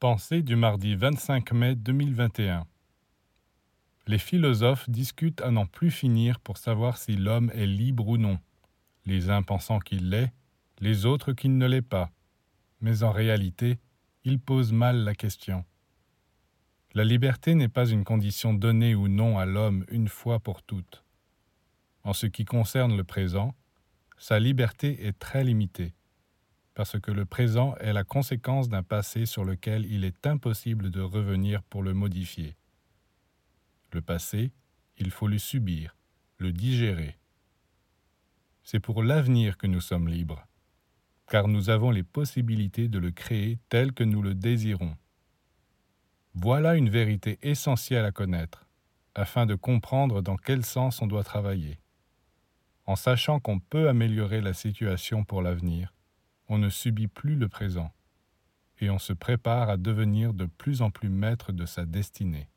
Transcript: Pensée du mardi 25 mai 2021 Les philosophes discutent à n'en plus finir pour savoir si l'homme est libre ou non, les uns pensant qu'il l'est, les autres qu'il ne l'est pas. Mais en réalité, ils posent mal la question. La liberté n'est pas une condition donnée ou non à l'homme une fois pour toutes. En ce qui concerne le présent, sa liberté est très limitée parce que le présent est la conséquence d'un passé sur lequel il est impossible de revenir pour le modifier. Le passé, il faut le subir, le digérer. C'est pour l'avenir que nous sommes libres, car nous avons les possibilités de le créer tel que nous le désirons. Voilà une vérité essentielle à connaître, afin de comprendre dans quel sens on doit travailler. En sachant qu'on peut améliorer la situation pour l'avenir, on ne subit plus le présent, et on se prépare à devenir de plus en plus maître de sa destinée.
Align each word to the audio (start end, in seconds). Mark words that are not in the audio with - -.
Pensée 0.00 0.40
du 0.40 0.56
mardi 0.56 0.96
25 0.96 1.52
mai 1.52 1.74
2021 1.74 2.66
Les 4.06 4.16
philosophes 4.16 4.88
discutent 4.88 5.42
à 5.42 5.50
n'en 5.50 5.66
plus 5.66 5.90
finir 5.90 6.40
pour 6.40 6.56
savoir 6.56 6.96
si 6.96 7.16
l'homme 7.16 7.50
est 7.54 7.66
libre 7.66 8.08
ou 8.08 8.16
non, 8.16 8.38
les 9.04 9.28
uns 9.28 9.42
pensant 9.42 9.78
qu'il 9.78 10.08
l'est, 10.08 10.32
les 10.80 11.04
autres 11.04 11.34
qu'il 11.34 11.58
ne 11.58 11.66
l'est 11.66 11.82
pas. 11.82 12.10
Mais 12.80 13.02
en 13.02 13.12
réalité, 13.12 13.78
ils 14.24 14.40
posent 14.40 14.72
mal 14.72 15.04
la 15.04 15.14
question. 15.14 15.66
La 16.94 17.04
liberté 17.04 17.54
n'est 17.54 17.68
pas 17.68 17.84
une 17.84 18.04
condition 18.04 18.54
donnée 18.54 18.94
ou 18.94 19.06
non 19.06 19.38
à 19.38 19.44
l'homme 19.44 19.84
une 19.90 20.08
fois 20.08 20.40
pour 20.40 20.62
toutes. 20.62 21.04
En 22.04 22.14
ce 22.14 22.24
qui 22.24 22.46
concerne 22.46 22.96
le 22.96 23.04
présent, 23.04 23.54
sa 24.16 24.38
liberté 24.38 25.06
est 25.06 25.18
très 25.18 25.44
limitée 25.44 25.92
parce 26.80 26.98
que 26.98 27.10
le 27.10 27.26
présent 27.26 27.74
est 27.80 27.92
la 27.92 28.04
conséquence 28.04 28.70
d'un 28.70 28.82
passé 28.82 29.26
sur 29.26 29.44
lequel 29.44 29.84
il 29.92 30.02
est 30.02 30.26
impossible 30.26 30.90
de 30.90 31.02
revenir 31.02 31.62
pour 31.62 31.82
le 31.82 31.92
modifier. 31.92 32.56
Le 33.92 34.00
passé, 34.00 34.50
il 34.96 35.10
faut 35.10 35.28
le 35.28 35.36
subir, 35.36 35.94
le 36.38 36.52
digérer. 36.52 37.18
C'est 38.62 38.80
pour 38.80 39.02
l'avenir 39.02 39.58
que 39.58 39.66
nous 39.66 39.82
sommes 39.82 40.08
libres, 40.08 40.46
car 41.28 41.48
nous 41.48 41.68
avons 41.68 41.90
les 41.90 42.02
possibilités 42.02 42.88
de 42.88 42.98
le 42.98 43.10
créer 43.10 43.58
tel 43.68 43.92
que 43.92 44.04
nous 44.04 44.22
le 44.22 44.34
désirons. 44.34 44.96
Voilà 46.32 46.76
une 46.76 46.88
vérité 46.88 47.38
essentielle 47.42 48.06
à 48.06 48.10
connaître, 48.10 48.64
afin 49.14 49.44
de 49.44 49.54
comprendre 49.54 50.22
dans 50.22 50.38
quel 50.38 50.64
sens 50.64 51.02
on 51.02 51.06
doit 51.06 51.24
travailler. 51.24 51.78
En 52.86 52.96
sachant 52.96 53.38
qu'on 53.38 53.60
peut 53.60 53.90
améliorer 53.90 54.40
la 54.40 54.54
situation 54.54 55.24
pour 55.24 55.42
l'avenir, 55.42 55.92
on 56.50 56.58
ne 56.58 56.68
subit 56.68 57.06
plus 57.06 57.36
le 57.36 57.48
présent, 57.48 57.92
et 58.80 58.90
on 58.90 58.98
se 58.98 59.12
prépare 59.12 59.70
à 59.70 59.76
devenir 59.76 60.34
de 60.34 60.46
plus 60.46 60.82
en 60.82 60.90
plus 60.90 61.08
maître 61.08 61.52
de 61.52 61.64
sa 61.64 61.86
destinée. 61.86 62.48